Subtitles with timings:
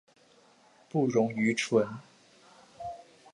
[0.89, 1.87] 不溶于醇。